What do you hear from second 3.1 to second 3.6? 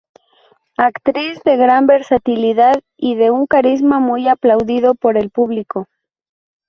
de un